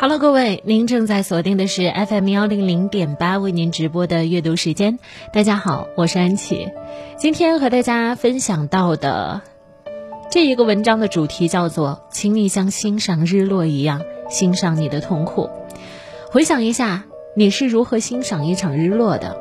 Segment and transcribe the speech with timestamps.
[0.00, 4.98] Hello，各位，您正在锁定的是 FM 幺零零点八为您直播的阅读时间。
[5.30, 6.70] 大家好，我是安琪。
[7.18, 9.42] 今天和大家分享到的
[10.30, 14.00] 这一个文章的主题叫做“请你像欣赏日落一样
[14.30, 15.50] 欣赏你的痛苦”。
[16.32, 17.04] 回想一下，
[17.36, 19.36] 你是如何欣赏一场日落的？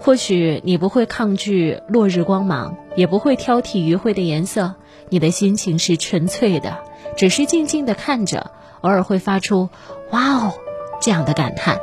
[0.00, 4.74] 或许你不会抗拒落日光芒，也不会挑剔余晖的颜色，
[5.10, 6.76] 你的心情是纯粹的，
[7.16, 8.50] 只是静静的看着。
[8.80, 9.70] 偶尔会发出
[10.12, 10.54] “哇哦”
[11.00, 11.78] 这样的感叹，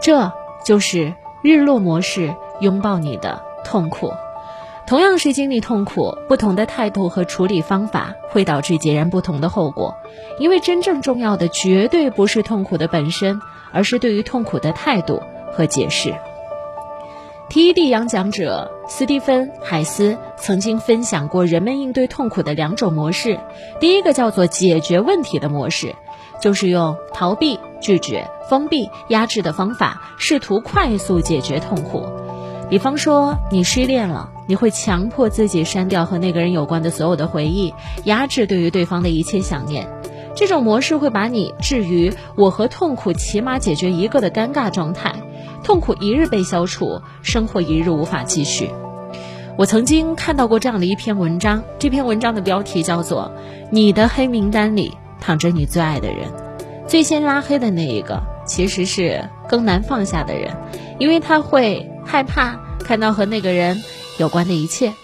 [0.00, 0.32] 这
[0.64, 4.12] 就是日落模式拥抱你的痛苦。
[4.86, 9.94] 同样是经历痛苦，不同的态度和处理方法会导致截然不同的后果。
[10.38, 15.22] 因为真正重要的绝对不是痛苦的本身，而是对于痛苦的态度
[15.52, 16.14] 和解释。
[17.50, 23.40] TED 演讲者斯蒂芬·海斯曾经分享过人们应对痛苦的两种模式。
[23.80, 25.94] 第一个叫做解决问题的模式，
[26.42, 32.06] 就是用逃避、拒绝、封闭、压制的方法，试图快速解决痛苦。
[32.68, 37.72] 比方说，你失恋了，你会强迫自己删掉和那个人有关的所有的回忆，
[38.04, 39.88] 压制对于对方的一切想念。
[40.36, 45.14] 这种模式会把你置于我和痛苦起码解决一个的尴尬状态。
[45.62, 48.70] 痛苦一日被消除，生活一日无法继续。
[49.56, 53.32] 我曾经看到过这样的一篇文章，这篇文章的标题叫做
[53.72, 56.28] 《你的黑名单里躺着你最爱的人》，
[56.86, 60.56] 最先拉黑的那一个其实是更难放下的人，
[61.00, 63.82] 因为他会害怕看到和那个人
[64.18, 64.94] 有关的一切。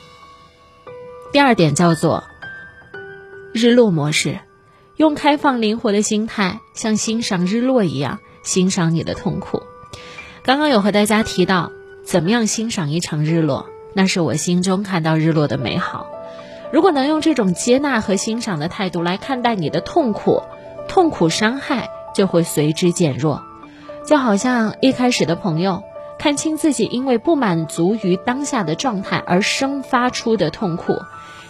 [1.32, 2.22] 第二点叫做
[3.52, 4.38] 日落模式，
[4.97, 9.60] 用开放灵活的心态，像欣赏日落一样欣赏你的痛苦。
[10.45, 11.73] 刚刚有和大家提到，
[12.05, 13.64] 怎么样欣赏一场日落？
[13.95, 16.06] 那是我心中看到日落的美好。
[16.70, 20.42] 如果能用这种接纳和欣赏的态度来看待你的痛苦，
[20.87, 23.42] 痛苦伤害就会随之减弱。
[24.05, 25.83] 就好像一开始的朋友，
[26.19, 30.99] 看清自己因为不满足于当下的状态而生发出的痛苦，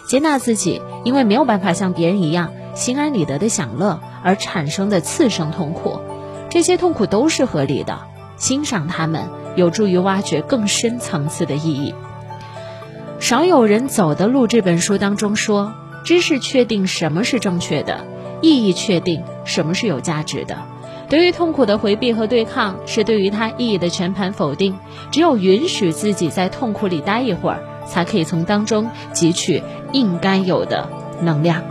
[0.06, 5.98] 接纳自己因为没有办法像别人一样心安理得的享乐而产生的次生痛苦，
[6.48, 7.98] 这些痛苦都是合理的。
[8.36, 11.94] 欣赏他们，有助于挖掘更深层次的意义。
[13.20, 15.72] 少有人走的路这本书当中说，
[16.04, 18.04] 知识确定什么是正确的，
[18.42, 20.56] 意义确定什么是有价值的。
[21.08, 24.76] 对于痛苦的回避和对抗，是对于它意义的全盘否定。
[25.10, 29.62] 只有允许自己在痛苦里待一会儿，才可以从当中汲取
[29.92, 30.88] 应该有的
[31.20, 31.62] 能量。